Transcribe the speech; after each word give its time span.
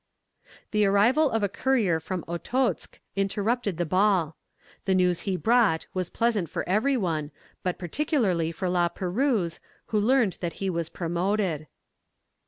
The 0.71 0.83
arrival 0.87 1.29
of 1.29 1.43
a 1.43 1.47
courier 1.47 1.99
from 1.99 2.25
Okotsk 2.27 2.97
interrupted 3.15 3.77
the 3.77 3.85
ball. 3.85 4.35
The 4.85 4.95
news 4.95 5.19
he 5.29 5.35
brought 5.37 5.85
was 5.93 6.09
pleasant 6.09 6.49
for 6.49 6.67
every 6.67 6.97
one, 6.97 7.29
but 7.61 7.77
particularly 7.77 8.51
for 8.51 8.67
La 8.67 8.89
Perouse, 8.89 9.59
who 9.89 9.99
learned 9.99 10.39
that 10.41 10.53
he 10.53 10.71
was 10.71 10.89
promoted. 10.89 11.67